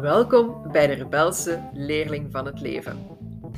Welkom 0.00 0.72
bij 0.72 0.86
de 0.86 0.92
rebelse 0.92 1.70
leerling 1.72 2.30
van 2.30 2.46
het 2.46 2.60
leven. 2.60 3.06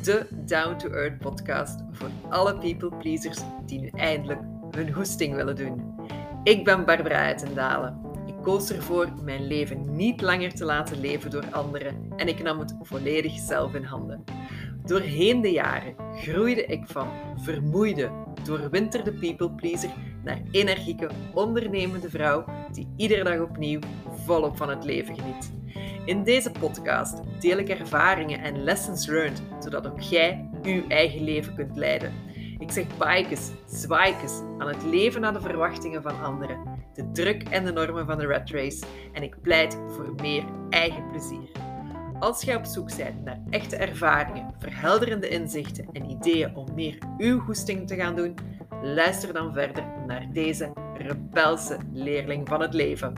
De 0.03 0.27
Down 0.47 0.77
to 0.77 0.89
Earth 0.91 1.19
podcast 1.19 1.81
voor 1.93 2.09
alle 2.29 2.59
people 2.59 2.97
pleasers 2.97 3.39
die 3.67 3.81
nu 3.81 3.89
eindelijk 3.89 4.41
hun 4.71 4.93
hoesting 4.93 5.35
willen 5.35 5.57
doen. 5.57 5.95
Ik 6.43 6.65
ben 6.65 6.85
Barbara 6.85 7.25
Uitendalen. 7.25 8.01
Ik 8.27 8.35
koos 8.43 8.71
ervoor 8.71 9.13
mijn 9.23 9.47
leven 9.47 9.97
niet 9.97 10.21
langer 10.21 10.55
te 10.55 10.65
laten 10.65 11.01
leven 11.01 11.31
door 11.31 11.45
anderen 11.51 12.13
en 12.17 12.29
ik 12.29 12.43
nam 12.43 12.59
het 12.59 12.75
volledig 12.81 13.33
zelf 13.33 13.75
in 13.75 13.85
handen. 13.85 14.25
Doorheen 14.85 15.41
de 15.41 15.51
jaren 15.53 15.95
groeide 16.15 16.65
ik 16.65 16.87
van 16.87 17.09
vermoeide, 17.37 18.11
doorwinterde 18.45 19.13
people 19.13 19.51
pleaser 19.51 19.91
naar 20.25 20.43
energieke, 20.51 21.11
ondernemende 21.35 22.11
vrouw 22.11 22.45
die 22.73 22.89
iedere 22.97 23.25
dag 23.25 23.41
opnieuw 23.41 23.81
volop 24.25 24.57
van 24.57 24.69
het 24.69 24.85
leven 24.85 25.15
geniet. 25.15 25.57
In 26.09 26.23
deze 26.25 26.51
podcast 26.51 27.21
deel 27.41 27.59
ik 27.59 27.69
ervaringen 27.69 28.41
en 28.41 28.63
lessons 28.65 29.07
learned, 29.07 29.43
zodat 29.61 29.87
ook 29.87 30.01
jij 30.01 30.51
uw 30.63 30.89
eigen 30.89 31.25
leven 31.25 31.55
kunt 31.55 31.77
leiden. 31.77 32.13
Ik 32.59 32.71
zeg 32.71 32.85
bikes, 32.99 33.51
zwaaikes 33.67 34.41
aan 34.59 34.69
het 34.69 34.85
leven 34.85 35.21
naar 35.21 35.33
de 35.33 35.41
verwachtingen 35.41 36.03
van 36.03 36.23
anderen, 36.23 36.59
de 36.95 37.11
druk 37.13 37.43
en 37.43 37.65
de 37.65 37.73
normen 37.73 38.07
van 38.07 38.19
de 38.19 38.27
rat 38.27 38.51
race 38.51 38.85
en 39.13 39.23
ik 39.23 39.41
pleit 39.43 39.79
voor 39.89 40.15
meer 40.23 40.45
eigen 40.71 41.09
plezier. 41.11 41.51
Als 42.19 42.43
jij 42.43 42.57
op 42.57 42.65
zoek 42.65 42.97
bent 42.97 43.25
naar 43.25 43.41
echte 43.51 43.77
ervaringen, 43.77 44.55
verhelderende 44.59 45.29
inzichten 45.29 45.89
en 45.93 46.11
ideeën 46.11 46.57
om 46.57 46.75
meer 46.75 46.99
uw 47.19 47.41
goesting 47.41 47.87
te 47.87 47.97
gaan 47.97 48.17
doen, 48.17 48.35
luister 48.83 49.33
dan 49.33 49.53
verder 49.53 49.85
naar 50.07 50.29
deze 50.33 50.73
rebelse 50.95 51.79
leerling 51.93 52.49
van 52.49 52.61
het 52.61 52.75
leven. 52.75 53.13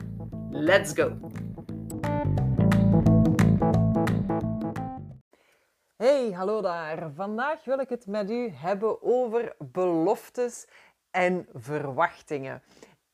Let's 0.49 0.93
go! 0.93 1.31
Hey, 6.21 6.31
hallo 6.31 6.61
daar. 6.61 7.11
Vandaag 7.11 7.63
wil 7.63 7.79
ik 7.79 7.89
het 7.89 8.07
met 8.07 8.29
u 8.29 8.49
hebben 8.49 9.01
over 9.01 9.55
beloftes 9.57 10.67
en 11.11 11.47
verwachtingen. 11.53 12.61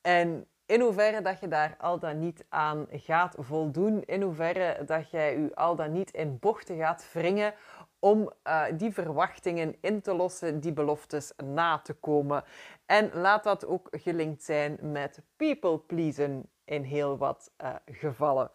En 0.02 0.47
in 0.66 0.81
hoeverre 0.81 1.22
dat 1.22 1.39
je 1.39 1.47
daar 1.47 1.75
al 1.78 2.00
dan 2.00 2.19
niet 2.19 2.45
aan 2.50 2.88
gaat 2.91 3.35
voldoen, 3.39 4.03
in 4.03 4.22
hoeverre 4.22 4.83
dat 4.85 5.11
jij 5.11 5.35
u 5.35 5.52
al 5.53 5.75
dan 5.75 5.91
niet 5.91 6.11
in 6.11 6.39
bochten 6.39 6.78
gaat 6.78 7.09
wringen 7.13 7.53
om 8.00 8.33
uh, 8.47 8.63
die 8.73 8.94
verwachtingen 8.94 9.75
in 9.81 10.02
te 10.02 10.13
lossen, 10.13 10.59
die 10.59 10.73
beloftes 10.73 11.33
na 11.44 11.80
te 11.80 11.94
komen. 11.94 12.44
En 12.85 13.11
laat 13.13 13.44
dat 13.44 13.66
ook 13.66 13.88
gelinkt 13.91 14.44
zijn 14.44 14.78
met 14.81 15.22
people 15.35 15.80
pleasen 15.80 16.50
in 16.66 16.83
heel 16.83 17.17
wat 17.17 17.52
uh, 17.63 17.75
gevallen. 17.85 18.52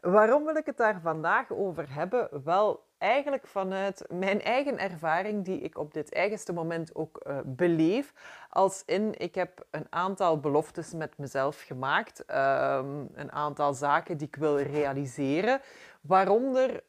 Waarom 0.00 0.44
wil 0.44 0.56
ik 0.56 0.66
het 0.66 0.76
daar 0.76 1.00
vandaag 1.00 1.50
over 1.50 1.94
hebben? 1.94 2.44
Wel, 2.44 2.86
eigenlijk 2.98 3.46
vanuit 3.46 4.04
mijn 4.08 4.42
eigen 4.42 4.78
ervaring, 4.78 5.44
die 5.44 5.60
ik 5.60 5.78
op 5.78 5.94
dit 5.94 6.12
eigenste 6.12 6.52
moment 6.52 6.94
ook 6.94 7.24
uh, 7.26 7.38
beleef. 7.44 8.12
Als 8.50 8.82
in, 8.86 9.18
ik 9.18 9.34
heb 9.34 9.66
een 9.70 9.86
aantal 9.90 10.40
beloftes 10.40 10.92
met 10.92 11.18
mezelf 11.18 11.62
gemaakt, 11.62 12.20
um, 12.20 13.08
een 13.14 13.32
aantal 13.32 13.74
zaken 13.74 14.16
die 14.16 14.26
ik 14.26 14.36
wil 14.36 14.58
realiseren, 14.58 15.60
waaronder 16.00 16.84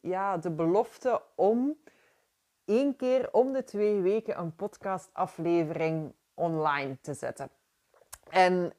ja, 0.00 0.36
de 0.36 0.50
belofte 0.50 1.22
om 1.34 1.76
één 2.64 2.96
keer 2.96 3.32
om 3.32 3.52
de 3.52 3.64
twee 3.64 4.00
weken 4.00 4.38
een 4.38 4.54
podcastaflevering 4.54 6.12
online 6.34 6.98
te 7.00 7.14
zetten. 7.14 7.50
En 8.30 8.72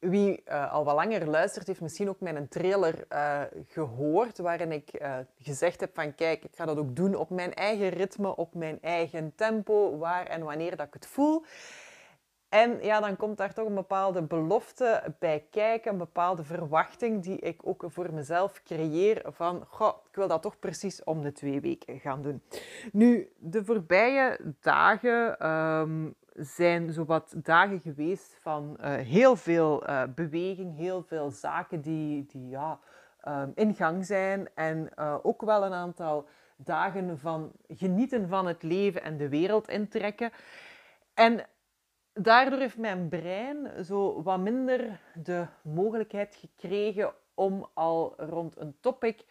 wie 0.00 0.42
uh, 0.48 0.72
al 0.72 0.84
wat 0.84 0.94
langer 0.94 1.28
luistert, 1.28 1.66
heeft 1.66 1.80
misschien 1.80 2.08
ook 2.08 2.20
mijn 2.20 2.48
trailer 2.48 3.04
uh, 3.12 3.40
gehoord, 3.66 4.38
waarin 4.38 4.72
ik 4.72 5.00
uh, 5.00 5.16
gezegd 5.38 5.80
heb 5.80 5.94
van 5.94 6.14
kijk, 6.14 6.44
ik 6.44 6.56
ga 6.56 6.64
dat 6.64 6.78
ook 6.78 6.96
doen 6.96 7.14
op 7.14 7.30
mijn 7.30 7.54
eigen 7.54 7.88
ritme, 7.88 8.36
op 8.36 8.54
mijn 8.54 8.78
eigen 8.82 9.32
tempo, 9.34 9.98
waar 9.98 10.26
en 10.26 10.44
wanneer 10.44 10.76
dat 10.76 10.86
ik 10.86 10.94
het 10.94 11.06
voel. 11.06 11.44
En 12.48 12.78
ja, 12.82 13.00
dan 13.00 13.16
komt 13.16 13.38
daar 13.38 13.54
toch 13.54 13.66
een 13.66 13.74
bepaalde 13.74 14.22
belofte 14.22 15.14
bij 15.18 15.46
kijken, 15.50 15.92
een 15.92 15.98
bepaalde 15.98 16.44
verwachting 16.44 17.22
die 17.22 17.38
ik 17.38 17.66
ook 17.66 17.84
voor 17.86 18.12
mezelf 18.12 18.62
creëer 18.62 19.22
van, 19.24 19.64
goh, 19.68 19.96
ik 20.08 20.14
wil 20.14 20.28
dat 20.28 20.42
toch 20.42 20.58
precies 20.58 21.04
om 21.04 21.22
de 21.22 21.32
twee 21.32 21.60
weken 21.60 22.00
gaan 22.00 22.22
doen. 22.22 22.42
Nu, 22.92 23.32
de 23.36 23.64
voorbije 23.64 24.54
dagen 24.60 25.48
um, 25.48 26.14
zijn 26.40 26.92
zowat 26.92 27.34
dagen 27.36 27.80
geweest 27.80 28.38
van 28.40 28.76
uh, 28.80 28.94
heel 28.94 29.36
veel 29.36 29.88
uh, 29.88 30.02
beweging, 30.14 30.76
heel 30.76 31.02
veel 31.02 31.30
zaken 31.30 31.80
die, 31.80 32.26
die 32.26 32.48
ja, 32.48 32.78
um, 33.28 33.52
in 33.54 33.74
gang 33.74 34.06
zijn 34.06 34.48
en 34.54 34.90
uh, 34.98 35.16
ook 35.22 35.42
wel 35.42 35.64
een 35.64 35.72
aantal 35.72 36.28
dagen 36.56 37.18
van 37.18 37.52
genieten 37.68 38.28
van 38.28 38.46
het 38.46 38.62
leven 38.62 39.02
en 39.02 39.16
de 39.16 39.28
wereld 39.28 39.68
intrekken. 39.68 40.30
En 41.14 41.46
daardoor 42.12 42.58
heeft 42.58 42.78
mijn 42.78 43.08
brein 43.08 43.84
zo 43.84 44.22
wat 44.22 44.38
minder 44.38 45.00
de 45.14 45.46
mogelijkheid 45.62 46.34
gekregen 46.34 47.12
om 47.34 47.68
al 47.74 48.14
rond 48.16 48.56
een 48.56 48.76
topic 48.80 49.24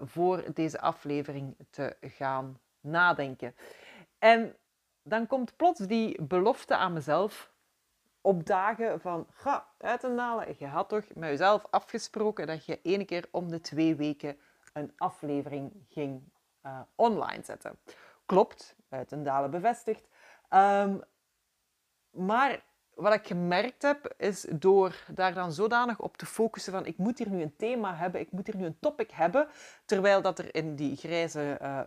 voor 0.00 0.44
deze 0.54 0.80
aflevering 0.80 1.56
te 1.70 1.96
gaan 2.00 2.60
nadenken. 2.80 3.54
En 4.18 4.56
dan 5.08 5.26
komt 5.26 5.56
plots 5.56 5.80
die 5.80 6.22
belofte 6.22 6.76
aan 6.76 6.92
mezelf 6.92 7.52
opdagen 8.20 9.00
van, 9.00 9.26
ga, 9.30 9.66
uit 9.78 10.04
en 10.04 10.16
dalen, 10.16 10.54
je 10.58 10.66
had 10.66 10.88
toch 10.88 11.04
met 11.14 11.28
jezelf 11.28 11.66
afgesproken 11.70 12.46
dat 12.46 12.64
je 12.66 12.80
één 12.82 13.06
keer 13.06 13.28
om 13.30 13.50
de 13.50 13.60
twee 13.60 13.96
weken 13.96 14.38
een 14.72 14.92
aflevering 14.96 15.72
ging 15.88 16.22
uh, 16.66 16.80
online 16.94 17.42
zetten. 17.44 17.78
Klopt, 18.26 18.76
uit 18.88 19.12
en 19.12 19.22
dalen 19.22 19.50
bevestigd. 19.50 20.08
Um, 20.50 21.02
maar 22.10 22.62
wat 22.98 23.14
ik 23.14 23.26
gemerkt 23.26 23.82
heb, 23.82 24.14
is 24.16 24.46
door 24.50 24.94
daar 25.14 25.34
dan 25.34 25.52
zodanig 25.52 26.00
op 26.00 26.16
te 26.16 26.26
focussen 26.26 26.72
van 26.72 26.86
ik 26.86 26.96
moet 26.96 27.18
hier 27.18 27.30
nu 27.30 27.42
een 27.42 27.56
thema 27.56 27.94
hebben, 27.94 28.20
ik 28.20 28.32
moet 28.32 28.46
hier 28.46 28.56
nu 28.56 28.64
een 28.64 28.78
topic 28.80 29.10
hebben, 29.10 29.48
terwijl 29.84 30.22
dat 30.22 30.38
er 30.38 30.54
in 30.54 30.76
die 30.76 30.96
grijze 30.96 31.58
uh, 31.62 31.80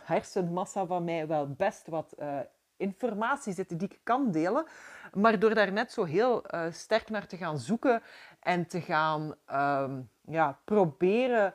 hersenmassa 0.00 0.86
van 0.86 1.04
mij 1.04 1.26
wel 1.26 1.48
best 1.48 1.86
wat 1.86 2.14
uh, 2.18 2.38
informatie 2.76 3.52
zit 3.52 3.78
die 3.78 3.88
ik 3.88 4.00
kan 4.02 4.30
delen, 4.30 4.66
maar 5.14 5.38
door 5.38 5.54
daar 5.54 5.72
net 5.72 5.92
zo 5.92 6.04
heel 6.04 6.54
uh, 6.54 6.66
sterk 6.70 7.10
naar 7.10 7.26
te 7.26 7.36
gaan 7.36 7.58
zoeken 7.58 8.02
en 8.40 8.66
te 8.66 8.80
gaan 8.80 9.34
um, 9.52 10.10
ja, 10.20 10.58
proberen 10.64 11.54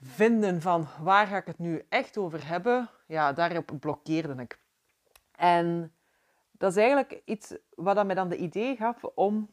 vinden 0.00 0.60
van 0.60 0.88
waar 1.00 1.26
ga 1.26 1.36
ik 1.36 1.46
het 1.46 1.58
nu 1.58 1.86
echt 1.88 2.16
over 2.16 2.46
hebben, 2.46 2.88
ja, 3.06 3.32
daarop 3.32 3.70
blokkeerde 3.80 4.42
ik. 4.42 4.58
En 5.36 5.92
dat 6.62 6.70
is 6.70 6.76
eigenlijk 6.76 7.22
iets 7.24 7.54
wat 7.74 8.06
mij 8.06 8.14
dan 8.14 8.28
de 8.28 8.36
idee 8.36 8.76
gaf 8.76 9.04
om 9.04 9.50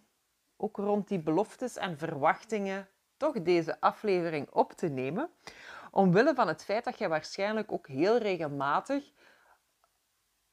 ook 0.58 0.78
rond 0.78 1.08
die 1.08 1.20
beloftes 1.20 1.78
en 1.78 1.98
verwachtingen 1.98 2.88
toch 3.18 3.42
deze 3.42 3.82
aflevering 3.82 4.50
op 4.50 4.72
te 4.72 4.88
nemen. 4.88 5.30
Omwille 5.92 6.36
van 6.36 6.48
het 6.48 6.64
feit 6.64 6.84
dat 6.84 6.98
je 6.98 7.08
waarschijnlijk 7.08 7.72
ook 7.72 7.88
heel 7.88 8.18
regelmatig 8.18 9.12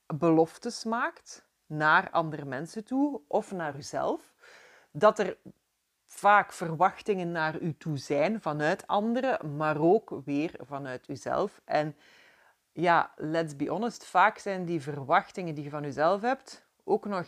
beloftes 0.06 0.84
maakt 0.84 1.48
naar 1.66 2.10
andere 2.10 2.44
mensen 2.44 2.84
toe 2.84 3.20
of 3.28 3.52
naar 3.52 3.74
jezelf. 3.74 4.34
Dat 4.90 5.18
er 5.18 5.36
vaak 6.06 6.52
verwachtingen 6.52 7.32
naar 7.32 7.60
u 7.60 7.76
toe 7.76 7.96
zijn 7.98 8.40
vanuit 8.40 8.86
anderen, 8.86 9.56
maar 9.56 9.80
ook 9.80 10.20
weer 10.24 10.54
vanuit 10.60 11.08
uzelf. 11.08 11.60
En 11.64 11.96
ja, 12.76 13.12
let's 13.16 13.56
be 13.56 13.68
honest, 13.68 14.06
vaak 14.06 14.38
zijn 14.38 14.64
die 14.64 14.82
verwachtingen 14.82 15.54
die 15.54 15.64
je 15.64 15.70
van 15.70 15.82
jezelf 15.82 16.20
hebt 16.20 16.66
ook 16.84 17.04
nog 17.04 17.26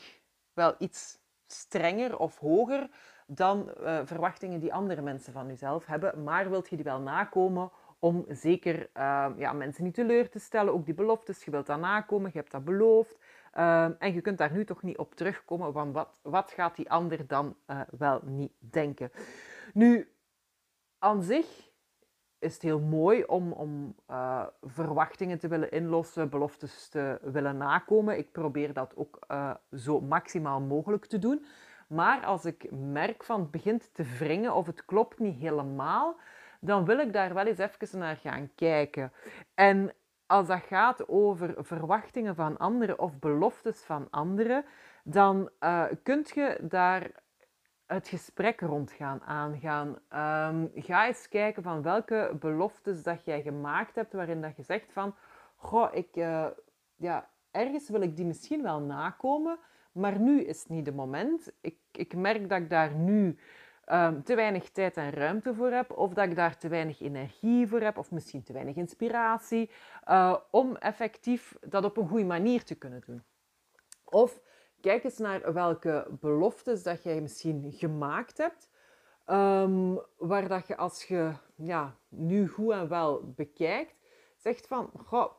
wel 0.52 0.74
iets 0.78 1.18
strenger 1.46 2.18
of 2.18 2.38
hoger 2.38 2.90
dan 3.26 3.70
uh, 3.80 4.00
verwachtingen 4.04 4.60
die 4.60 4.74
andere 4.74 5.02
mensen 5.02 5.32
van 5.32 5.46
jezelf 5.46 5.86
hebben. 5.86 6.22
Maar 6.22 6.50
wilt 6.50 6.68
je 6.68 6.76
die 6.76 6.84
wel 6.84 7.00
nakomen 7.00 7.70
om 7.98 8.24
zeker 8.28 8.78
uh, 8.78 9.26
ja, 9.36 9.52
mensen 9.52 9.84
niet 9.84 9.94
teleur 9.94 10.30
te 10.30 10.38
stellen, 10.38 10.72
ook 10.72 10.84
die 10.84 10.94
beloftes, 10.94 11.44
je 11.44 11.50
wilt 11.50 11.66
dat 11.66 11.80
nakomen, 11.80 12.30
je 12.32 12.38
hebt 12.38 12.50
dat 12.50 12.64
beloofd. 12.64 13.18
Uh, 13.54 13.84
en 13.84 14.12
je 14.12 14.20
kunt 14.20 14.38
daar 14.38 14.52
nu 14.52 14.64
toch 14.64 14.82
niet 14.82 14.98
op 14.98 15.14
terugkomen, 15.14 15.72
van 15.72 15.92
wat, 15.92 16.20
wat 16.22 16.50
gaat 16.50 16.76
die 16.76 16.90
ander 16.90 17.26
dan 17.26 17.56
wel 17.90 18.20
niet 18.24 18.52
denken. 18.58 19.10
Nu, 19.72 20.12
aan 20.98 21.22
zich 21.22 21.67
is 22.38 22.52
het 22.54 22.62
heel 22.62 22.80
mooi 22.80 23.24
om, 23.24 23.52
om 23.52 23.94
uh, 24.10 24.46
verwachtingen 24.62 25.38
te 25.38 25.48
willen 25.48 25.70
inlossen, 25.70 26.28
beloftes 26.28 26.88
te 26.88 27.18
willen 27.22 27.56
nakomen. 27.56 28.18
Ik 28.18 28.32
probeer 28.32 28.72
dat 28.72 28.96
ook 28.96 29.18
uh, 29.28 29.54
zo 29.72 30.00
maximaal 30.00 30.60
mogelijk 30.60 31.06
te 31.06 31.18
doen. 31.18 31.44
Maar 31.88 32.24
als 32.24 32.44
ik 32.44 32.70
merk 32.70 33.24
van 33.24 33.40
het 33.40 33.50
begint 33.50 33.94
te 33.94 34.04
wringen 34.18 34.54
of 34.54 34.66
het 34.66 34.84
klopt 34.84 35.18
niet 35.18 35.38
helemaal, 35.38 36.16
dan 36.60 36.84
wil 36.84 36.98
ik 36.98 37.12
daar 37.12 37.34
wel 37.34 37.46
eens 37.46 37.58
even 37.58 37.98
naar 37.98 38.16
gaan 38.16 38.50
kijken. 38.54 39.12
En 39.54 39.92
als 40.26 40.46
dat 40.46 40.62
gaat 40.62 41.08
over 41.08 41.54
verwachtingen 41.58 42.34
van 42.34 42.56
anderen 42.56 42.98
of 42.98 43.18
beloftes 43.18 43.80
van 43.80 44.06
anderen, 44.10 44.64
dan 45.04 45.50
uh, 45.60 45.84
kunt 46.02 46.28
je 46.30 46.58
daar 46.60 47.10
het 47.88 48.08
gesprek 48.08 48.60
rond 48.60 48.92
gaan 48.92 49.22
aangaan. 49.22 49.98
Ehm, 50.08 50.66
ga 50.74 51.06
eens 51.06 51.28
kijken 51.28 51.62
van 51.62 51.82
welke 51.82 52.36
beloftes 52.40 53.02
dat 53.02 53.24
jij 53.24 53.42
gemaakt 53.42 53.94
hebt, 53.94 54.12
waarin 54.12 54.40
dat 54.40 54.56
je 54.56 54.62
zegt 54.62 54.92
van, 54.92 55.14
goh, 55.56 55.94
ik, 55.94 56.16
uh, 56.16 56.46
ja, 56.96 57.28
ergens 57.50 57.88
wil 57.88 58.00
ik 58.00 58.16
die 58.16 58.24
misschien 58.24 58.62
wel 58.62 58.80
nakomen, 58.80 59.58
maar 59.92 60.18
nu 60.18 60.42
is 60.42 60.58
het 60.58 60.68
niet 60.68 60.84
de 60.84 60.92
moment. 60.92 61.52
Ik, 61.60 61.76
ik 61.92 62.14
merk 62.14 62.48
dat 62.48 62.58
ik 62.58 62.70
daar 62.70 62.94
nu 62.94 63.38
um, 63.86 64.22
te 64.22 64.34
weinig 64.34 64.70
tijd 64.70 64.96
en 64.96 65.10
ruimte 65.10 65.54
voor 65.54 65.70
heb, 65.70 65.90
of 65.90 66.12
dat 66.12 66.24
ik 66.28 66.36
daar 66.36 66.58
te 66.58 66.68
weinig 66.68 67.00
energie 67.00 67.66
voor 67.66 67.80
heb, 67.80 67.98
of 67.98 68.10
misschien 68.10 68.42
te 68.42 68.52
weinig 68.52 68.76
inspiratie, 68.76 69.70
uh, 70.08 70.36
om 70.50 70.76
effectief 70.76 71.56
dat 71.60 71.84
op 71.84 71.96
een 71.96 72.08
goede 72.08 72.24
manier 72.24 72.64
te 72.64 72.74
kunnen 72.74 73.02
doen. 73.06 73.22
Of 74.04 74.40
kijk 74.80 75.04
eens 75.04 75.18
naar 75.18 75.52
welke 75.52 76.06
beloftes 76.20 76.82
dat 76.82 77.02
jij 77.02 77.20
misschien 77.20 77.72
gemaakt 77.72 78.38
hebt, 78.38 78.70
um, 79.26 80.00
waar 80.16 80.48
dat 80.48 80.66
je 80.66 80.76
als 80.76 81.04
je 81.04 81.32
ja, 81.54 81.96
nu 82.08 82.48
goed 82.48 82.72
en 82.72 82.88
wel 82.88 83.32
bekijkt, 83.36 83.94
zegt 84.36 84.66
van, 84.66 84.90
goh, 85.04 85.32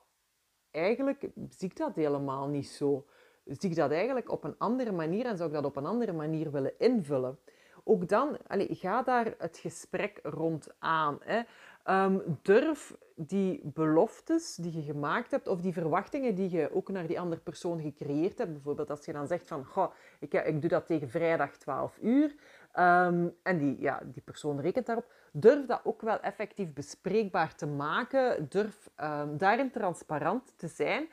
eigenlijk 0.71 1.30
zie 1.50 1.69
ik 1.69 1.77
dat 1.77 1.95
helemaal 1.95 2.47
niet 2.47 2.68
zo. 2.68 3.06
Zie 3.45 3.69
ik 3.69 3.75
dat 3.75 3.91
eigenlijk 3.91 4.31
op 4.31 4.44
een 4.44 4.57
andere 4.57 4.91
manier 4.91 5.25
en 5.25 5.38
zou 5.38 5.50
ik 5.50 5.56
dat 5.56 5.65
op 5.65 5.75
een 5.75 5.86
andere 5.86 6.13
manier 6.13 6.51
willen 6.51 6.80
invullen. 6.80 7.39
Ook 7.83 8.07
dan, 8.07 8.38
allez, 8.47 8.80
ga 8.80 9.03
daar 9.03 9.33
het 9.38 9.57
gesprek 9.57 10.19
rond 10.24 10.68
aan. 10.80 11.18
Hè. 11.19 11.41
Um, 11.89 12.38
durf 12.41 12.95
die 13.15 13.62
beloftes 13.63 14.56
die 14.56 14.75
je 14.75 14.81
gemaakt 14.81 15.31
hebt, 15.31 15.47
of 15.47 15.62
die 15.62 15.74
verwachtingen 15.74 16.36
die 16.36 16.50
je 16.50 16.74
ook 16.74 16.89
naar 16.89 17.07
die 17.07 17.19
andere 17.19 17.41
persoon 17.41 17.81
gecreëerd 17.81 18.38
hebt, 18.38 18.51
bijvoorbeeld 18.51 18.89
als 18.89 19.06
je 19.06 19.13
dan 19.13 19.27
zegt 19.27 19.47
van, 19.47 19.91
ik, 20.19 20.33
ik 20.33 20.62
doe 20.62 20.69
dat 20.69 20.86
tegen 20.86 21.09
vrijdag 21.09 21.57
12 21.57 21.97
uur, 22.01 22.36
um, 22.75 23.36
en 23.44 23.57
die, 23.57 23.81
ja, 23.81 24.01
die 24.06 24.21
persoon 24.21 24.62
rekent 24.62 24.86
daarop, 24.86 25.12
durf 25.31 25.65
dat 25.65 25.81
ook 25.83 26.01
wel 26.01 26.19
effectief 26.19 26.74
bespreekbaar 26.74 27.56
te 27.56 27.68
maken, 27.68 28.50
durf 28.50 28.89
um, 29.01 29.38
daarin 29.38 29.71
transparant 29.71 30.53
te 30.56 30.68
zijn 30.68 31.07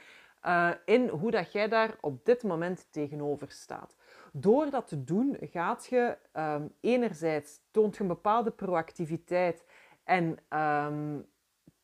uh, 0.47 0.71
in 0.85 1.09
hoe 1.09 1.31
dat 1.31 1.53
jij 1.53 1.69
daar 1.69 1.97
op 2.01 2.25
dit 2.25 2.43
moment 2.43 2.87
tegenover 2.91 3.51
staat. 3.51 3.97
Door 4.33 4.71
dat 4.71 4.89
te 4.89 5.05
doen, 5.05 5.37
gaat 5.41 5.87
je 5.87 6.17
enerzijds 6.81 7.61
toont 7.71 7.97
je 7.97 8.03
een 8.03 8.09
bepaalde 8.09 8.51
proactiviteit 8.51 9.65
en 10.07 10.39
um, 10.59 11.27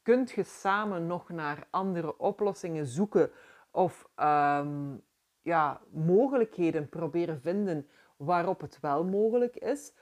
kunt 0.03 0.31
je 0.31 0.43
samen 0.43 1.07
nog 1.07 1.29
naar 1.29 1.67
andere 1.71 2.19
oplossingen 2.19 2.87
zoeken 2.87 3.31
of 3.71 4.09
um, 4.17 5.03
ja, 5.43 5.81
mogelijkheden 5.91 6.89
proberen 6.89 7.41
vinden 7.41 7.89
waarop 8.17 8.61
het 8.61 8.81
wel 8.81 9.05
mogelijk 9.05 9.57
is. 9.57 9.95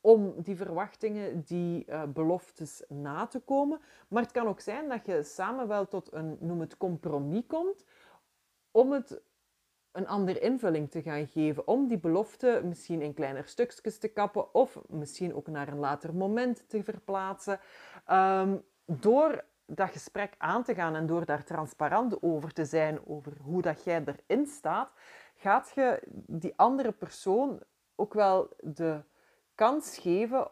om 0.00 0.42
die 0.42 0.56
verwachtingen, 0.56 1.42
die 1.42 1.84
uh, 1.88 2.02
beloftes 2.04 2.84
na 2.88 3.26
te 3.26 3.40
komen. 3.40 3.80
Maar 4.08 4.22
het 4.22 4.32
kan 4.32 4.46
ook 4.46 4.60
zijn 4.60 4.88
dat 4.88 5.06
je 5.06 5.22
samen 5.22 5.68
wel 5.68 5.88
tot 5.88 6.12
een, 6.12 6.36
noem 6.40 6.60
het, 6.60 6.76
compromis 6.76 7.46
komt 7.46 7.84
om 8.70 8.92
het 8.92 9.22
een 9.96 10.08
andere 10.08 10.38
invulling 10.38 10.90
te 10.90 11.02
gaan 11.02 11.26
geven. 11.26 11.66
Om 11.66 11.88
die 11.88 11.98
belofte 11.98 12.60
misschien 12.64 13.02
in 13.02 13.14
kleiner 13.14 13.44
stukjes 13.44 13.98
te 13.98 14.08
kappen 14.08 14.54
of 14.54 14.78
misschien 14.88 15.34
ook 15.34 15.46
naar 15.46 15.68
een 15.68 15.78
later 15.78 16.14
moment 16.14 16.68
te 16.68 16.84
verplaatsen. 16.84 17.60
Um, 18.10 18.62
door 18.84 19.44
dat 19.66 19.90
gesprek 19.90 20.34
aan 20.38 20.62
te 20.62 20.74
gaan 20.74 20.94
en 20.94 21.06
door 21.06 21.24
daar 21.24 21.44
transparant 21.44 22.22
over 22.22 22.52
te 22.52 22.64
zijn, 22.64 23.06
over 23.06 23.32
hoe 23.42 23.62
dat 23.62 23.84
jij 23.84 24.04
erin 24.04 24.46
staat, 24.46 24.90
gaat 25.36 25.72
je 25.74 26.02
die 26.26 26.52
andere 26.56 26.92
persoon 26.92 27.62
ook 27.94 28.14
wel 28.14 28.48
de 28.60 29.02
kans 29.54 29.98
geven 29.98 30.50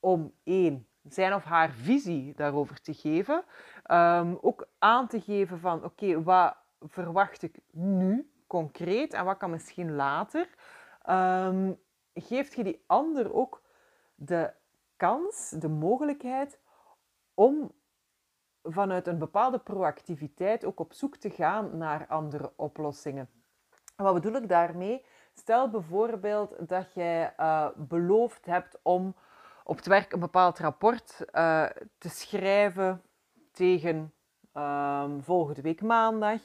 om 0.00 0.32
één, 0.44 0.86
zijn 1.08 1.34
of 1.34 1.44
haar 1.44 1.70
visie 1.70 2.34
daarover 2.34 2.80
te 2.80 2.94
geven. 2.94 3.44
Um, 3.90 4.38
ook 4.40 4.68
aan 4.78 5.08
te 5.08 5.20
geven 5.20 5.58
van 5.58 5.84
oké, 5.84 6.22
wat 6.22 6.56
verwacht 6.80 7.42
ik 7.42 7.58
nu 7.70 8.30
concreet 8.46 9.12
en 9.12 9.24
wat 9.24 9.36
kan 9.36 9.50
misschien 9.50 9.94
later, 9.94 10.48
um, 11.08 11.80
geeft 12.14 12.54
je 12.54 12.64
die 12.64 12.84
ander 12.86 13.34
ook 13.34 13.62
de 14.14 14.52
kans, 14.96 15.50
de 15.50 15.68
mogelijkheid 15.68 16.60
om 17.34 17.72
vanuit 18.62 19.06
een 19.06 19.18
bepaalde 19.18 19.58
proactiviteit 19.58 20.64
ook 20.64 20.80
op 20.80 20.92
zoek 20.92 21.16
te 21.16 21.30
gaan 21.30 21.78
naar 21.78 22.06
andere 22.06 22.52
oplossingen. 22.56 23.30
wat 23.96 24.14
bedoel 24.14 24.34
ik 24.34 24.48
daarmee? 24.48 25.04
Stel 25.34 25.70
bijvoorbeeld 25.70 26.68
dat 26.68 26.92
jij 26.92 27.34
uh, 27.40 27.68
beloofd 27.76 28.46
hebt 28.46 28.78
om 28.82 29.14
op 29.64 29.76
het 29.76 29.86
werk 29.86 30.12
een 30.12 30.20
bepaald 30.20 30.58
rapport 30.58 31.24
uh, 31.32 31.66
te 31.98 32.08
schrijven 32.08 33.02
tegen 33.52 34.12
um, 34.54 35.22
volgende 35.22 35.60
week 35.60 35.82
maandag. 35.82 36.40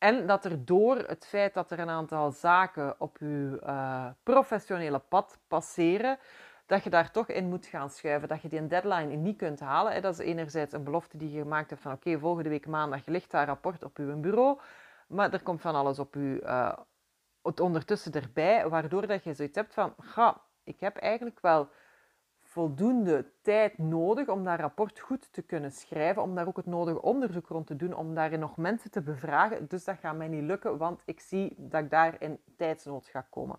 En 0.00 0.26
dat 0.26 0.44
er 0.44 0.64
door 0.64 0.96
het 0.96 1.26
feit 1.26 1.54
dat 1.54 1.70
er 1.70 1.78
een 1.78 1.88
aantal 1.88 2.30
zaken 2.30 2.94
op 2.98 3.18
je 3.18 3.60
uh, 3.62 4.06
professionele 4.22 4.98
pad 4.98 5.38
passeren, 5.48 6.18
dat 6.66 6.84
je 6.84 6.90
daar 6.90 7.10
toch 7.10 7.28
in 7.28 7.48
moet 7.48 7.66
gaan 7.66 7.90
schuiven. 7.90 8.28
Dat 8.28 8.42
je 8.42 8.48
die 8.48 8.66
deadline 8.66 9.16
niet 9.16 9.36
kunt 9.36 9.60
halen. 9.60 10.02
Dat 10.02 10.12
is 10.12 10.26
enerzijds 10.26 10.72
een 10.72 10.84
belofte 10.84 11.16
die 11.16 11.30
je 11.30 11.40
gemaakt 11.40 11.70
hebt 11.70 11.82
van 11.82 11.92
oké, 11.92 12.18
volgende 12.18 12.48
week 12.48 12.66
maandag 12.66 13.06
ligt 13.06 13.30
daar 13.30 13.46
rapport 13.46 13.84
op 13.84 13.98
uw 13.98 14.20
bureau. 14.20 14.58
Maar 15.08 15.32
er 15.32 15.42
komt 15.42 15.60
van 15.60 15.74
alles 15.74 15.98
op 15.98 16.16
u 16.16 16.40
uh, 16.42 16.72
het 17.42 17.60
ondertussen 17.60 18.12
erbij, 18.12 18.68
waardoor 18.68 19.06
dat 19.06 19.24
je 19.24 19.34
zoiets 19.34 19.56
hebt 19.56 19.74
van, 19.74 19.94
ga, 19.98 20.40
ik 20.64 20.80
heb 20.80 20.96
eigenlijk 20.96 21.40
wel 21.40 21.68
voldoende 22.50 23.26
tijd 23.42 23.78
nodig 23.78 24.28
om 24.28 24.44
dat 24.44 24.58
rapport 24.58 25.00
goed 25.00 25.32
te 25.32 25.42
kunnen 25.42 25.72
schrijven, 25.72 26.22
om 26.22 26.34
daar 26.34 26.46
ook 26.46 26.56
het 26.56 26.66
nodige 26.66 27.02
onderzoek 27.02 27.46
rond 27.46 27.66
te 27.66 27.76
doen, 27.76 27.94
om 27.94 28.14
daarin 28.14 28.40
nog 28.40 28.56
mensen 28.56 28.90
te 28.90 29.02
bevragen. 29.02 29.68
Dus 29.68 29.84
dat 29.84 29.98
gaat 29.98 30.16
mij 30.16 30.28
niet 30.28 30.42
lukken, 30.42 30.78
want 30.78 31.02
ik 31.04 31.20
zie 31.20 31.54
dat 31.56 31.82
ik 31.82 31.90
daar 31.90 32.16
in 32.18 32.40
tijdsnood 32.56 33.06
ga 33.06 33.26
komen. 33.30 33.58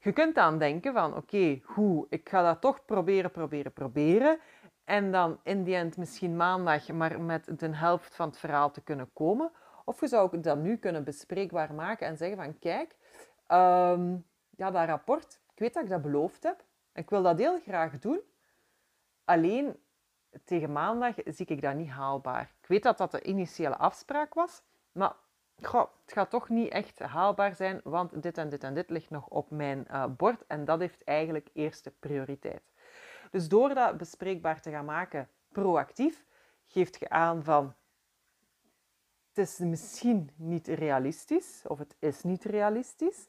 Je 0.00 0.12
kunt 0.12 0.34
dan 0.34 0.58
denken 0.58 0.92
van, 0.92 1.10
oké, 1.10 1.18
okay, 1.18 1.62
hoe, 1.64 2.06
ik 2.08 2.28
ga 2.28 2.42
dat 2.42 2.60
toch 2.60 2.84
proberen, 2.84 3.30
proberen, 3.30 3.72
proberen. 3.72 4.38
En 4.84 5.12
dan 5.12 5.40
in 5.42 5.64
die 5.64 5.74
end 5.74 5.96
misschien 5.96 6.36
maandag 6.36 6.88
maar 6.88 7.20
met 7.20 7.58
de 7.58 7.76
helft 7.76 8.14
van 8.14 8.28
het 8.28 8.38
verhaal 8.38 8.70
te 8.70 8.82
kunnen 8.82 9.10
komen. 9.12 9.50
Of 9.84 10.00
je 10.00 10.06
zou 10.06 10.40
dat 10.40 10.58
nu 10.58 10.76
kunnen 10.76 11.04
bespreekbaar 11.04 11.74
maken 11.74 12.06
en 12.06 12.16
zeggen 12.16 12.36
van, 12.36 12.58
kijk, 12.58 12.96
um, 13.48 14.24
ja, 14.50 14.70
dat 14.70 14.86
rapport, 14.86 15.40
ik 15.52 15.58
weet 15.58 15.74
dat 15.74 15.82
ik 15.82 15.88
dat 15.88 16.02
beloofd 16.02 16.42
heb, 16.42 16.64
ik 16.96 17.10
wil 17.10 17.22
dat 17.22 17.38
heel 17.38 17.60
graag 17.60 17.98
doen. 17.98 18.20
Alleen 19.24 19.76
tegen 20.44 20.72
maandag 20.72 21.14
zie 21.24 21.46
ik 21.46 21.62
dat 21.62 21.74
niet 21.74 21.88
haalbaar. 21.88 22.52
Ik 22.60 22.68
weet 22.68 22.82
dat 22.82 22.98
dat 22.98 23.10
de 23.10 23.22
initiële 23.22 23.76
afspraak 23.76 24.34
was, 24.34 24.62
maar 24.92 25.14
het 25.56 26.12
gaat 26.12 26.30
toch 26.30 26.48
niet 26.48 26.70
echt 26.70 26.98
haalbaar 26.98 27.54
zijn, 27.54 27.80
want 27.84 28.22
dit 28.22 28.38
en 28.38 28.48
dit 28.48 28.64
en 28.64 28.74
dit 28.74 28.90
ligt 28.90 29.10
nog 29.10 29.28
op 29.28 29.50
mijn 29.50 29.86
uh, 29.90 30.04
bord 30.16 30.46
en 30.46 30.64
dat 30.64 30.80
heeft 30.80 31.04
eigenlijk 31.04 31.48
eerste 31.52 31.90
prioriteit. 31.90 32.62
Dus 33.30 33.48
door 33.48 33.74
dat 33.74 33.96
bespreekbaar 33.96 34.60
te 34.60 34.70
gaan 34.70 34.84
maken, 34.84 35.28
proactief, 35.48 36.24
geeft 36.66 36.98
je 36.98 37.08
aan 37.08 37.44
van 37.44 37.74
het 39.36 39.48
is 39.48 39.58
misschien 39.58 40.30
niet 40.36 40.66
realistisch 40.66 41.62
of 41.66 41.78
het 41.78 41.96
is 41.98 42.22
niet 42.22 42.44
realistisch. 42.44 43.28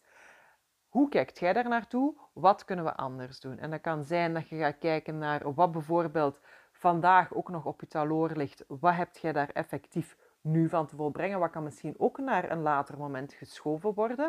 Hoe 0.98 1.10
kijkt 1.10 1.40
jij 1.40 1.54
daar 1.54 1.70
naartoe? 1.70 2.16
Wat 2.34 2.66
kunnen 2.66 2.86
we 2.86 2.96
anders 2.96 3.40
doen? 3.40 3.60
En 3.60 3.72
dat 3.72 3.82
kan 3.82 4.04
zijn 4.04 4.34
dat 4.34 4.50
je 4.50 4.58
gaat 4.58 4.78
kijken 4.78 5.18
naar 5.18 5.54
wat 5.54 5.72
bijvoorbeeld 5.72 6.40
vandaag 6.72 7.34
ook 7.34 7.50
nog 7.50 7.66
op 7.66 7.82
je 7.82 7.88
taloor 7.88 8.32
ligt. 8.32 8.64
Wat 8.68 8.96
heb 8.96 9.18
jij 9.18 9.32
daar 9.32 9.50
effectief 9.50 10.18
nu 10.42 10.70
van 10.70 10.88
te 10.88 10.96
volbrengen? 10.96 11.40
Wat 11.40 11.50
kan 11.50 11.64
misschien 11.64 11.96
ook 11.98 12.18
naar 12.18 12.52
een 12.52 12.62
later 12.62 12.98
moment 12.98 13.34
geschoven 13.34 13.94
worden? 13.94 14.26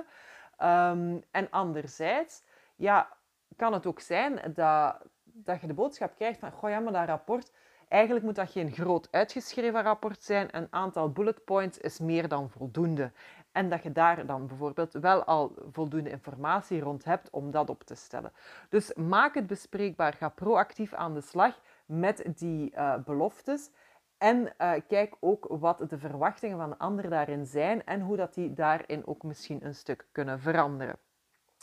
Um, 0.63 1.23
en 1.31 1.51
anderzijds, 1.51 2.43
ja, 2.77 3.17
kan 3.57 3.73
het 3.73 3.87
ook 3.87 4.01
zijn 4.01 4.53
dat, 4.55 4.97
dat 5.25 5.61
je 5.61 5.67
de 5.67 5.75
boodschap 5.75 6.15
krijgt 6.15 6.39
van, 6.39 6.53
goh 6.53 6.71
ja, 6.71 6.79
maar 6.79 6.93
dat 6.93 7.07
rapport, 7.07 7.53
eigenlijk 7.89 8.25
moet 8.25 8.35
dat 8.35 8.51
geen 8.51 8.73
groot 8.73 9.09
uitgeschreven 9.11 9.83
rapport 9.83 10.23
zijn. 10.23 10.57
Een 10.57 10.69
aantal 10.71 11.13
bullet 11.13 11.45
points 11.45 11.79
is 11.79 11.99
meer 11.99 12.29
dan 12.29 12.51
voldoende. 12.51 13.13
En 13.59 13.69
dat 13.69 13.83
je 13.83 13.93
daar 13.93 14.27
dan 14.27 14.47
bijvoorbeeld 14.47 14.93
wel 14.93 15.25
al 15.25 15.55
voldoende 15.73 16.11
informatie 16.11 16.81
rond 16.81 17.05
hebt 17.05 17.31
om 17.31 17.51
dat 17.51 17.71
op 17.71 17.83
te 17.83 17.95
stellen. 17.95 18.33
Dus 18.69 18.95
maak 18.95 19.35
het 19.35 19.47
bespreekbaar. 19.47 20.13
Ga 20.13 20.29
proactief 20.29 20.95
aan 20.95 21.15
de 21.15 21.21
slag 21.21 21.61
met 21.87 22.25
die 22.37 22.73
uh, 22.75 22.97
beloftes. 23.05 23.71
En 24.19 24.53
uh, 24.59 24.73
kijk 24.89 25.17
ook 25.21 25.47
wat 25.49 25.85
de 25.89 25.99
verwachtingen 25.99 26.59
van 26.59 26.71
de 26.71 26.79
ander 26.79 27.11
daarin 27.11 27.47
zijn 27.47 27.85
en 27.85 28.01
hoe 28.01 28.17
dat 28.17 28.35
die 28.35 28.55
daarin 28.55 29.07
ook 29.07 29.23
misschien 29.23 29.65
een 29.65 29.75
stuk 29.75 30.07
kunnen 30.13 30.41
veranderen. 30.41 30.97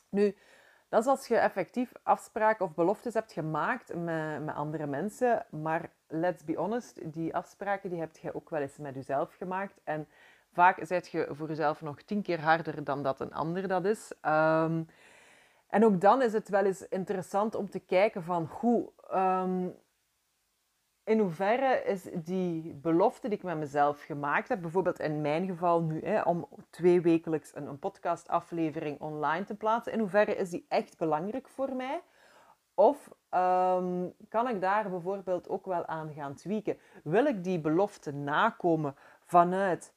Nu, 0.10 0.36
dat 0.90 1.02
is 1.02 1.08
als 1.10 1.28
je 1.28 1.38
effectief 1.38 1.92
afspraken 2.04 2.66
of 2.66 2.74
beloftes 2.74 3.14
hebt 3.14 3.32
gemaakt 3.32 3.94
met, 3.94 4.44
met 4.44 4.56
andere 4.56 4.86
mensen. 4.86 5.46
Maar 5.50 5.90
let's 6.08 6.44
be 6.44 6.56
honest, 6.56 7.14
die 7.14 7.36
afspraken 7.36 7.90
die 7.90 8.00
heb 8.00 8.18
je 8.18 8.36
ook 8.36 8.50
wel 8.50 8.62
eens 8.62 8.78
met 8.78 8.96
jezelf 8.96 9.36
gemaakt. 9.36 9.80
En 9.84 10.08
Vaak 10.56 10.80
zet 10.82 11.08
je 11.08 11.28
voor 11.32 11.48
jezelf 11.48 11.82
nog 11.82 12.02
tien 12.02 12.22
keer 12.22 12.42
harder 12.42 12.84
dan 12.84 13.04
dat 13.04 13.20
een 13.20 13.34
ander 13.34 13.68
dat 13.68 13.86
is. 13.86 14.14
Um, 14.22 14.88
En 15.68 15.86
ook 15.86 16.02
dan 16.02 16.22
is 16.22 16.34
het 16.34 16.50
wel 16.50 16.66
eens 16.66 16.88
interessant 16.88 17.56
om 17.56 17.70
te 17.70 17.80
kijken 17.80 18.24
van 18.24 18.50
hoe, 18.60 18.92
ehm, 19.10 19.68
in 21.04 21.20
hoeverre 21.20 21.84
is 21.84 22.04
die 22.14 22.74
belofte 22.74 23.28
die 23.28 23.38
ik 23.38 23.44
met 23.44 23.58
mezelf 23.58 24.02
gemaakt 24.04 24.48
heb, 24.50 24.62
bijvoorbeeld 24.62 25.00
in 25.00 25.22
mijn 25.22 25.46
geval 25.46 25.82
nu, 25.82 26.02
hè, 26.04 26.22
om 26.22 26.48
twee 26.70 27.02
wekelijks 27.02 27.56
een, 27.56 27.68
een 27.68 27.80
podcastaflevering 27.80 29.00
online 29.02 29.46
te 29.46 29.56
plaatsen, 29.56 29.94
in 29.94 30.00
hoeverre 30.00 30.36
is 30.36 30.50
die 30.50 30.66
echt 30.70 30.98
belangrijk 30.98 31.48
voor 31.48 31.76
mij? 31.76 32.02
Of 32.74 33.10
ehm, 33.30 34.10
kan 34.30 34.48
ik 34.50 34.62
daar 34.62 34.90
bijvoorbeeld 34.90 35.50
ook 35.50 35.66
wel 35.66 35.86
aan 35.86 36.14
gaan 36.14 36.36
tweaken? 36.36 36.78
Wil 37.04 37.26
ik 37.26 37.44
die 37.44 37.60
belofte 37.60 38.12
nakomen 38.14 38.96
vanuit 39.26 39.94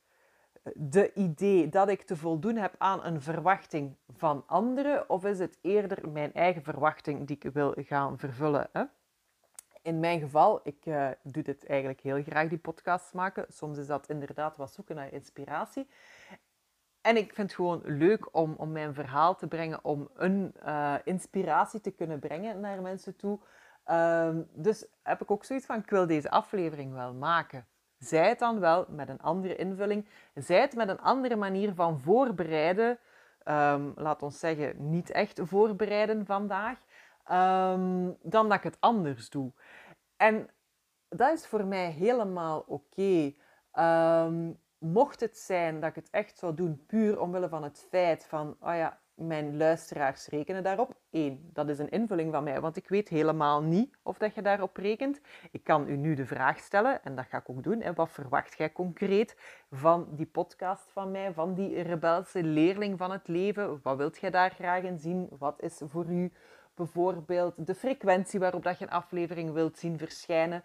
de 0.75 1.13
idee 1.15 1.69
dat 1.69 1.89
ik 1.89 2.03
te 2.03 2.17
voldoen 2.17 2.57
heb 2.57 2.75
aan 2.79 3.05
een 3.05 3.23
verwachting 3.23 3.97
van 4.17 4.45
anderen? 4.47 5.11
Of 5.11 5.25
is 5.25 5.39
het 5.39 5.59
eerder 5.63 6.09
mijn 6.09 6.33
eigen 6.35 6.63
verwachting 6.63 7.27
die 7.27 7.37
ik 7.41 7.53
wil 7.53 7.75
gaan 7.77 8.19
vervullen? 8.19 8.69
Hè? 8.73 8.85
In 9.83 10.01
mijn 10.01 10.21
geval, 10.21 10.61
ik 10.63 10.87
uh, 10.87 11.09
doe 11.23 11.43
dit 11.43 11.67
eigenlijk 11.67 12.01
heel 12.01 12.23
graag, 12.23 12.49
die 12.49 12.59
podcasts 12.59 13.13
maken. 13.13 13.47
Soms 13.49 13.79
is 13.79 13.87
dat 13.87 14.09
inderdaad 14.09 14.57
wat 14.57 14.73
zoeken 14.73 14.97
naar 14.97 15.13
inspiratie. 15.13 15.89
En 17.01 17.17
ik 17.17 17.35
vind 17.35 17.47
het 17.47 17.57
gewoon 17.57 17.83
leuk 17.85 18.35
om, 18.35 18.55
om 18.57 18.73
mijn 18.73 18.95
verhaal 18.95 19.37
te 19.37 19.47
brengen, 19.47 19.85
om 19.85 20.09
een 20.15 20.55
uh, 20.67 20.95
inspiratie 21.05 21.81
te 21.81 21.91
kunnen 21.91 22.19
brengen 22.19 22.61
naar 22.61 22.83
mensen 22.83 23.17
toe. 23.17 23.39
Um, 23.91 24.49
dus 24.53 24.87
heb 25.03 25.23
ik 25.23 25.31
ook 25.31 25.45
zoiets 25.45 25.67
van, 25.67 25.79
ik 25.79 25.91
wil 25.91 26.07
deze 26.07 26.31
aflevering 26.31 26.93
wel 26.93 27.15
maken. 27.15 27.67
Zij 27.99 28.29
het 28.29 28.39
dan 28.39 28.61
wel 28.61 28.87
met 28.89 29.09
een 29.09 29.21
andere 29.21 29.57
invulling. 29.57 30.09
Zij 30.35 30.61
het 30.61 30.75
met 30.75 30.89
een 30.89 31.01
andere 31.01 31.37
manier 31.37 31.75
van 31.75 32.01
voorbereiden. 32.01 32.99
Um, 33.45 33.93
laat 33.97 34.23
ons 34.23 34.39
zeggen, 34.39 34.91
niet 34.91 35.11
echt 35.11 35.41
voorbereiden 35.43 36.27
vandaag. 36.27 36.79
Um, 37.31 38.17
dan 38.23 38.49
dat 38.49 38.57
ik 38.57 38.63
het 38.63 38.77
anders 38.81 39.31
doe. 39.31 39.53
En 40.17 40.49
dat 41.09 41.33
is 41.33 41.47
voor 41.47 41.65
mij 41.65 41.91
helemaal 41.91 42.65
oké. 42.67 43.35
Um, 43.79 44.61
mocht 44.79 45.21
het 45.21 45.39
zijn 45.39 45.81
dat 45.81 45.91
ik 45.91 45.95
het 45.95 46.11
echt 46.11 46.39
zou 46.39 46.55
doen 46.55 46.85
puur 46.87 47.21
omwille 47.21 47.49
van 47.49 47.63
het 47.63 47.87
feit 47.89 48.27
van, 48.27 48.57
oh 48.61 48.75
ja, 48.75 49.01
mijn 49.19 49.57
luisteraars 49.57 50.27
rekenen 50.27 50.63
daarop. 50.63 50.97
Eén, 51.11 51.51
dat 51.53 51.69
is 51.69 51.79
een 51.79 51.91
invulling 51.91 52.33
van 52.33 52.45
mij, 52.45 52.61
want 52.61 52.77
ik 52.77 52.89
weet 52.89 53.09
helemaal 53.09 53.63
niet 53.63 53.99
of 54.03 54.19
dat 54.19 54.35
je 54.35 54.43
daarop 54.43 54.77
rekent. 54.77 55.21
Ik 55.51 55.65
kan 55.65 55.89
u 55.89 55.97
nu 55.97 56.15
de 56.15 56.27
vraag 56.27 56.59
stellen, 56.59 57.05
en 57.05 57.15
dat 57.15 57.27
ga 57.27 57.39
ik 57.39 57.51
ook 57.51 57.63
doen. 57.63 57.81
En 57.81 57.95
wat 57.95 58.11
verwacht 58.11 58.57
jij 58.57 58.73
concreet 58.73 59.37
van 59.71 60.09
die 60.11 60.27
podcast 60.27 60.91
van 60.93 61.11
mij, 61.11 61.33
van 61.33 61.55
die 61.55 61.83
rebelse 61.83 62.43
leerling 62.43 62.99
van 62.99 63.11
het 63.11 63.29
leven? 63.29 63.81
Wat 63.83 63.97
wilt 63.97 64.19
jij 64.19 64.31
daar 64.31 64.51
graag 64.51 64.83
in 64.83 64.99
zien? 64.99 65.29
Wat 65.39 65.63
is 65.63 65.81
voor 65.89 66.07
u 66.07 66.33
bijvoorbeeld 66.75 67.67
de 67.67 67.75
frequentie 67.75 68.41
waarop 68.41 68.63
dat 68.63 68.79
je 68.79 68.85
een 68.85 68.91
aflevering 68.91 69.53
wilt 69.53 69.79
zien 69.79 69.99
verschijnen? 69.99 70.65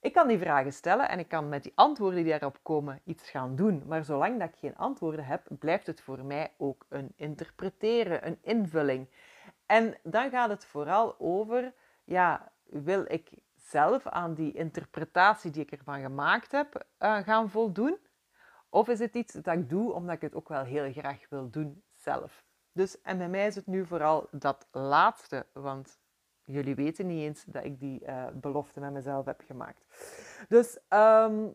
Ik 0.00 0.12
kan 0.12 0.28
die 0.28 0.38
vragen 0.38 0.72
stellen 0.72 1.08
en 1.08 1.18
ik 1.18 1.28
kan 1.28 1.48
met 1.48 1.62
die 1.62 1.72
antwoorden 1.74 2.22
die 2.22 2.30
daarop 2.30 2.58
komen 2.62 3.00
iets 3.04 3.30
gaan 3.30 3.56
doen. 3.56 3.82
Maar 3.86 4.04
zolang 4.04 4.38
dat 4.38 4.48
ik 4.48 4.58
geen 4.58 4.76
antwoorden 4.76 5.24
heb, 5.24 5.46
blijft 5.48 5.86
het 5.86 6.00
voor 6.00 6.24
mij 6.24 6.52
ook 6.56 6.86
een 6.88 7.12
interpreteren, 7.16 8.26
een 8.26 8.38
invulling. 8.42 9.08
En 9.66 9.96
dan 10.02 10.30
gaat 10.30 10.48
het 10.48 10.64
vooral 10.64 11.14
over, 11.18 11.74
ja, 12.04 12.52
wil 12.64 13.04
ik 13.06 13.30
zelf 13.54 14.06
aan 14.06 14.34
die 14.34 14.52
interpretatie 14.52 15.50
die 15.50 15.62
ik 15.62 15.72
ervan 15.72 16.00
gemaakt 16.00 16.52
heb 16.52 16.84
uh, 16.98 17.18
gaan 17.18 17.50
voldoen? 17.50 17.98
Of 18.68 18.88
is 18.88 18.98
het 18.98 19.14
iets 19.14 19.32
dat 19.32 19.54
ik 19.54 19.68
doe 19.68 19.92
omdat 19.92 20.14
ik 20.14 20.20
het 20.20 20.34
ook 20.34 20.48
wel 20.48 20.64
heel 20.64 20.92
graag 20.92 21.28
wil 21.28 21.50
doen 21.50 21.82
zelf? 21.94 22.44
Dus, 22.72 23.00
en 23.00 23.18
bij 23.18 23.28
mij 23.28 23.46
is 23.46 23.54
het 23.54 23.66
nu 23.66 23.86
vooral 23.86 24.28
dat 24.30 24.68
laatste, 24.70 25.46
want 25.52 25.98
jullie 26.50 26.74
weten 26.74 27.06
niet 27.06 27.22
eens 27.22 27.44
dat 27.44 27.64
ik 27.64 27.80
die 27.80 28.02
uh, 28.06 28.26
belofte 28.32 28.80
met 28.80 28.92
mezelf 28.92 29.24
heb 29.24 29.42
gemaakt. 29.46 29.84
Dus 30.48 30.78
um, 30.88 31.54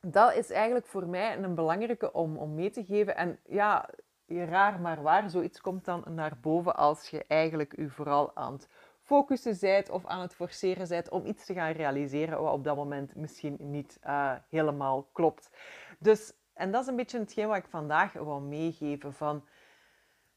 dat 0.00 0.34
is 0.34 0.50
eigenlijk 0.50 0.86
voor 0.86 1.06
mij 1.06 1.38
een 1.38 1.54
belangrijke 1.54 2.12
om, 2.12 2.36
om 2.36 2.54
mee 2.54 2.70
te 2.70 2.84
geven. 2.84 3.16
En 3.16 3.38
ja, 3.44 3.88
raar 4.26 4.80
maar 4.80 5.02
waar, 5.02 5.30
zoiets 5.30 5.60
komt 5.60 5.84
dan 5.84 6.04
naar 6.08 6.38
boven 6.40 6.76
als 6.76 7.08
je 7.08 7.24
eigenlijk 7.28 7.76
u 7.76 7.90
vooral 7.90 8.36
aan 8.36 8.52
het 8.52 8.68
focussen 9.02 9.54
zijt 9.54 9.90
of 9.90 10.06
aan 10.06 10.20
het 10.20 10.34
forceren 10.34 10.86
zijt 10.86 11.08
om 11.08 11.26
iets 11.26 11.44
te 11.44 11.54
gaan 11.54 11.72
realiseren 11.72 12.42
wat 12.42 12.52
op 12.52 12.64
dat 12.64 12.76
moment 12.76 13.14
misschien 13.14 13.56
niet 13.58 13.98
uh, 14.06 14.32
helemaal 14.48 15.08
klopt. 15.12 15.50
Dus, 15.98 16.32
en 16.52 16.70
dat 16.70 16.82
is 16.82 16.88
een 16.88 16.96
beetje 16.96 17.18
hetgeen 17.18 17.48
wat 17.48 17.56
ik 17.56 17.66
vandaag 17.68 18.12
wil 18.12 18.40
meegeven 18.40 19.12
van... 19.12 19.44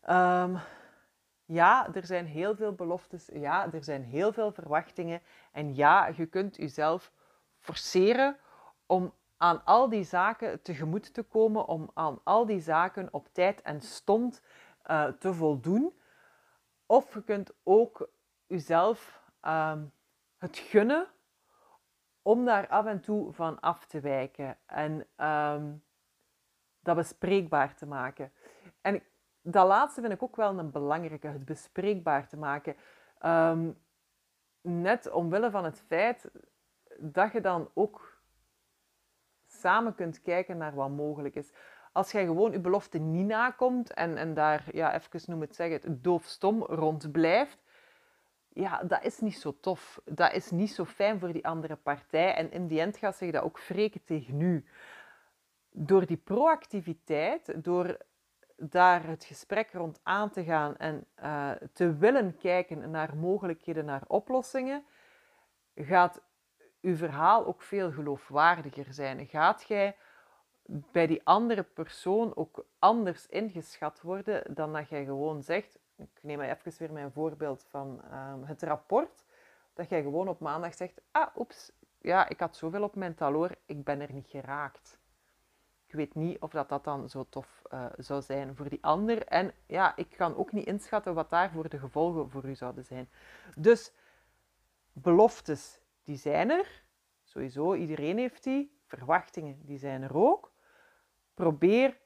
Um, 0.10 0.57
ja, 1.48 1.94
er 1.94 2.06
zijn 2.06 2.25
heel 2.25 2.56
veel 2.56 2.74
beloftes. 2.74 3.30
Ja, 3.34 3.74
er 3.74 3.84
zijn 3.84 4.04
heel 4.04 4.34
veel 4.34 4.51
verwachtingen. 4.51 5.22
En 5.51 5.75
ja, 5.75 6.08
je 6.08 6.25
kunt 6.25 6.56
jezelf 6.56 7.12
forceren 7.60 8.38
om 8.86 9.13
aan 9.38 9.66
al 9.66 9.89
die 9.89 10.04
zaken 10.04 10.62
tegemoet 10.62 11.13
te 11.13 11.24
komen, 11.24 11.68
om 11.68 11.92
aan 11.94 12.20
al 12.24 12.46
die 12.46 12.60
zaken 12.60 13.08
op 13.12 13.27
tijd 13.32 13.62
en 13.62 13.82
stond 13.82 14.42
uh, 14.92 15.06
te 15.06 15.34
voldoen. 15.34 16.00
Of 16.86 17.13
je 17.13 17.24
kunt 17.24 17.54
ook 17.63 18.10
jezelf 18.48 19.22
uh, 19.44 19.82
het 20.38 20.58
gunnen 20.58 21.08
om 22.22 22.46
daar 22.46 22.68
af 22.68 22.86
en 22.86 23.01
toe 23.01 23.34
van 23.34 23.60
af 23.60 23.86
te 23.86 24.00
wijken 24.00 24.58
en 24.66 25.08
um, 25.25 25.84
dat 26.80 26.96
bespreekbaar 26.96 27.75
te 27.75 27.86
maken. 27.86 28.32
En 28.82 29.04
dat 29.50 29.68
laatste 29.68 30.01
vind 30.01 30.13
ik 30.13 30.24
ook 30.24 30.36
wel 30.36 30.60
een 30.60 30.72
belangrijke, 30.72 31.27
het 31.27 31.46
bespreekbaar 31.46 32.27
te 32.27 32.38
maken. 32.38 32.75
Um, 33.25 33.77
net 34.62 35.12
omwille 35.12 35.51
van 35.51 35.63
het 35.63 35.84
feit 35.88 36.32
dat 36.98 37.32
je 37.32 37.42
dan 37.42 37.70
ook 37.74 38.22
samen 39.46 39.96
kunt 39.96 40.22
kijken 40.22 40.58
naar 40.58 40.75
wat 40.75 40.89
mogelijk 40.89 41.36
is. 41.36 41.51
Als 41.92 42.12
jij 42.12 42.25
gewoon 42.25 42.51
je 42.51 42.60
belofte 42.60 42.98
niet 42.98 43.27
nakomt 43.27 43.94
en, 43.94 44.18
en 44.18 44.34
daar, 44.34 44.63
ja, 44.72 44.94
even 44.94 45.22
noem 45.25 45.42
het 45.42 45.56
zeggen, 45.56 46.01
doofstom 46.01 46.63
rond 46.63 47.12
blijft, 47.12 47.63
ja, 48.54 48.84
dat 48.84 49.04
is 49.04 49.20
niet 49.20 49.38
zo 49.38 49.58
tof. 49.60 50.01
Dat 50.06 50.34
is 50.34 50.51
niet 50.51 50.72
zo 50.72 50.86
fijn 50.86 51.20
voor 51.20 51.32
die 51.32 51.48
andere 51.48 51.75
partij. 51.75 52.34
En 52.34 52.51
in 52.51 52.68
die 52.68 52.80
end 52.80 52.98
gaat 52.98 53.16
zich 53.16 53.32
dat 53.32 53.44
ook 53.44 53.60
wreken 53.60 54.04
tegen 54.04 54.42
u. 54.42 54.66
Door 55.70 56.06
die 56.06 56.18
proactiviteit, 56.18 57.63
door 57.63 57.98
daar 58.58 59.08
het 59.08 59.24
gesprek 59.24 59.72
rond 59.72 60.00
aan 60.04 60.30
te 60.30 60.44
gaan 60.44 60.78
en 60.78 61.06
uh, 61.24 61.52
te 61.74 61.98
willen 61.98 62.38
kijken 62.38 62.92
naar 62.92 63.16
mogelijkheden, 63.16 63.86
naar 63.86 64.04
oplossingen, 64.08 64.86
gaat 65.76 66.22
uw 66.82 66.96
verhaal 66.96 67.46
ook 67.46 67.62
veel 67.62 67.92
geloofwaardiger 67.92 68.94
zijn. 68.94 69.28
Gaat 69.28 69.64
jij 69.68 69.96
bij 70.68 71.08
die 71.08 71.22
andere 71.24 71.64
persoon 71.64 72.36
ook 72.36 72.66
anders 72.80 73.28
ingeschat 73.28 74.02
worden 74.02 74.56
dan 74.56 74.74
dat 74.74 74.90
jij 74.90 75.06
gewoon 75.06 75.44
zegt, 75.44 75.80
ik 75.96 76.20
neem 76.22 76.42
even 76.42 76.74
weer 76.78 76.92
mijn 76.92 77.12
voorbeeld 77.12 77.66
van 77.70 78.02
um, 78.14 78.44
het 78.44 78.64
rapport, 78.64 79.26
dat 79.74 79.90
jij 79.90 80.02
gewoon 80.02 80.28
op 80.28 80.40
maandag 80.40 80.74
zegt, 80.74 81.02
ah, 81.12 81.36
oeps, 81.38 81.72
ja, 82.02 82.30
ik 82.30 82.40
had 82.40 82.56
zoveel 82.56 82.84
op 82.84 82.96
mijn 82.96 83.16
taloor, 83.16 83.56
ik 83.66 83.84
ben 83.84 84.02
er 84.02 84.14
niet 84.14 84.28
geraakt. 84.28 85.00
Ik 85.88 85.94
weet 85.94 86.15
niet 86.15 86.39
of 86.39 86.51
dat, 86.51 86.70
dat 86.70 86.84
dan 86.84 87.10
zo 87.10 87.25
tof 87.29 87.62
uh, 87.74 87.86
zou 87.98 88.22
zijn 88.22 88.56
voor 88.56 88.70
die 88.70 88.84
ander. 88.84 89.25
En 89.27 89.51
ja, 89.65 89.96
ik 89.96 90.10
kan 90.10 90.36
ook 90.36 90.51
niet 90.51 90.65
inschatten 90.65 91.13
wat 91.13 91.29
daarvoor 91.29 91.70
de 91.70 91.79
gevolgen 91.79 92.29
voor 92.29 92.46
u 92.46 92.56
zouden 92.56 92.84
zijn. 92.84 93.10
Dus 93.56 93.91
beloftes, 94.91 95.79
die 96.03 96.17
zijn 96.17 96.50
er. 96.50 96.84
Sowieso, 97.24 97.74
iedereen 97.74 98.17
heeft 98.17 98.44
die. 98.44 98.75
Verwachtingen, 98.86 99.65
die 99.65 99.77
zijn 99.77 100.01
er 100.01 100.15
ook. 100.15 100.51
Probeer 101.34 101.98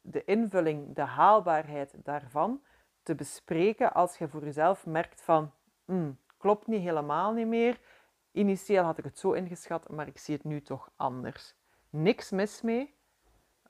de 0.00 0.24
invulling, 0.24 0.94
de 0.94 1.02
haalbaarheid 1.02 1.94
daarvan 2.04 2.62
te 3.02 3.14
bespreken 3.14 3.92
als 3.92 4.18
je 4.18 4.28
voor 4.28 4.44
jezelf 4.44 4.86
merkt 4.86 5.22
van, 5.22 5.52
mm, 5.84 6.18
klopt 6.36 6.66
niet 6.66 6.82
helemaal 6.82 7.32
niet 7.32 7.46
meer. 7.46 7.80
Initieel 8.32 8.84
had 8.84 8.98
ik 8.98 9.04
het 9.04 9.18
zo 9.18 9.32
ingeschat, 9.32 9.88
maar 9.88 10.06
ik 10.06 10.18
zie 10.18 10.34
het 10.34 10.44
nu 10.44 10.62
toch 10.62 10.90
anders. 10.96 11.54
Niks 11.90 12.30
mis 12.30 12.62
mee. 12.62 12.97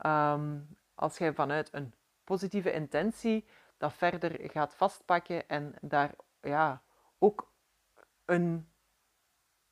Um, 0.07 0.77
als 0.95 1.19
jij 1.19 1.33
vanuit 1.33 1.69
een 1.73 1.95
positieve 2.25 2.73
intentie 2.73 3.47
dat 3.77 3.93
verder 3.93 4.51
gaat 4.51 4.75
vastpakken 4.75 5.49
en 5.49 5.75
daar 5.81 6.15
ja, 6.41 6.83
ook 7.19 7.53
een 8.25 8.69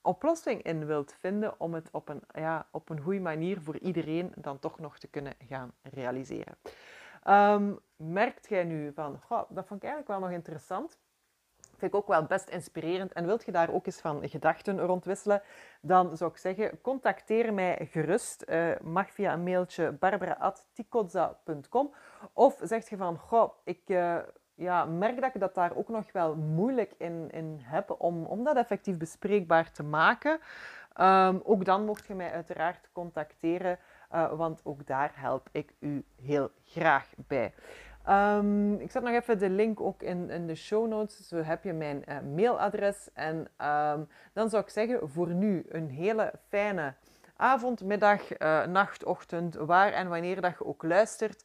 oplossing 0.00 0.62
in 0.62 0.86
wilt 0.86 1.12
vinden 1.12 1.60
om 1.60 1.74
het 1.74 1.88
op 1.90 2.08
een, 2.08 2.22
ja, 2.32 2.68
op 2.70 2.88
een 2.88 3.00
goede 3.00 3.20
manier 3.20 3.60
voor 3.60 3.78
iedereen 3.78 4.32
dan 4.36 4.58
toch 4.58 4.78
nog 4.78 4.98
te 4.98 5.08
kunnen 5.08 5.34
gaan 5.48 5.72
realiseren. 5.82 6.58
Um, 7.28 7.78
merkt 7.96 8.48
jij 8.48 8.64
nu 8.64 8.92
van, 8.92 9.20
goh, 9.20 9.50
dat 9.50 9.66
vond 9.66 9.82
ik 9.82 9.88
eigenlijk 9.88 10.20
wel 10.20 10.28
nog 10.28 10.38
interessant 10.38 10.98
vind 11.78 11.92
ik 11.92 11.98
ook 11.98 12.06
wel 12.06 12.24
best 12.24 12.48
inspirerend. 12.48 13.12
En 13.12 13.26
wilt 13.26 13.44
je 13.44 13.52
daar 13.52 13.72
ook 13.72 13.86
eens 13.86 14.00
van 14.00 14.28
gedachten 14.28 14.80
rondwisselen, 14.80 15.42
dan 15.80 16.16
zou 16.16 16.30
ik 16.30 16.36
zeggen, 16.36 16.80
contacteer 16.80 17.54
mij 17.54 17.88
gerust. 17.90 18.44
Uh, 18.48 18.70
mag 18.82 19.10
via 19.10 19.32
een 19.32 19.42
mailtje 19.42 19.92
barbara.tikozza.com 19.92 21.94
Of 22.32 22.58
zeg 22.62 22.88
je 22.88 22.96
van, 22.96 23.18
goh, 23.18 23.52
ik 23.64 23.80
uh, 23.86 24.16
ja, 24.54 24.84
merk 24.84 25.20
dat 25.20 25.34
ik 25.34 25.40
dat 25.40 25.54
daar 25.54 25.76
ook 25.76 25.88
nog 25.88 26.12
wel 26.12 26.36
moeilijk 26.36 26.92
in, 26.98 27.28
in 27.30 27.60
heb 27.62 27.94
om, 27.98 28.24
om 28.24 28.44
dat 28.44 28.56
effectief 28.56 28.96
bespreekbaar 28.96 29.70
te 29.70 29.82
maken. 29.82 30.40
Ehm, 30.96 31.38
ook 31.42 31.64
dan 31.64 31.84
mocht 31.84 32.06
je 32.06 32.14
mij 32.14 32.32
uiteraard 32.32 32.88
contacteren, 32.92 33.78
uh, 34.14 34.32
want 34.32 34.60
ook 34.64 34.86
daar 34.86 35.12
help 35.14 35.48
ik 35.52 35.72
u 35.78 36.04
heel 36.22 36.50
graag 36.64 37.08
bij. 37.16 37.54
Um, 38.08 38.74
ik 38.80 38.90
zet 38.90 39.02
nog 39.02 39.12
even 39.12 39.38
de 39.38 39.50
link 39.50 39.80
ook 39.80 40.02
in, 40.02 40.30
in 40.30 40.46
de 40.46 40.54
show 40.54 40.88
notes, 40.88 41.28
zo 41.28 41.36
heb 41.36 41.64
je 41.64 41.72
mijn 41.72 42.04
uh, 42.08 42.20
mailadres. 42.34 43.08
En 43.12 43.36
um, 43.36 44.08
dan 44.32 44.50
zou 44.50 44.62
ik 44.62 44.68
zeggen, 44.68 45.08
voor 45.08 45.28
nu 45.28 45.64
een 45.68 45.88
hele 45.88 46.32
fijne 46.48 46.94
avond, 47.36 47.84
middag, 47.84 48.40
uh, 48.40 48.66
nacht, 48.66 49.04
ochtend, 49.04 49.54
waar 49.54 49.92
en 49.92 50.08
wanneer 50.08 50.40
dat 50.40 50.52
je 50.58 50.66
ook 50.66 50.82
luistert. 50.82 51.44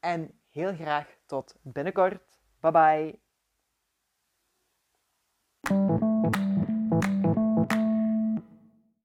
en 0.00 0.40
heel 0.50 0.74
graag 0.74 1.16
tot 1.26 1.54
binnenkort. 1.62 2.22
Bye 2.60 2.70
bye. 2.70 3.18